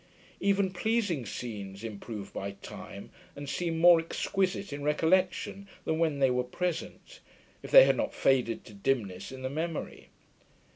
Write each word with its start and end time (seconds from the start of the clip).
Even 0.39 0.71
pleasing 0.73 1.27
scenes 1.27 1.83
improve 1.83 2.33
by 2.33 2.53
time, 2.63 3.11
and 3.35 3.47
seem 3.47 3.77
more 3.77 3.99
exquisite 3.99 4.73
in 4.73 4.81
recollection, 4.81 5.67
than 5.85 5.99
when 5.99 6.17
they 6.17 6.31
were 6.31 6.43
present; 6.43 7.19
if 7.61 7.69
they 7.69 7.83
have 7.85 7.97
not 7.97 8.11
faded 8.15 8.65
to 8.65 8.73
dimness 8.73 9.31
in 9.31 9.43
the 9.43 9.47
memory. 9.51 10.09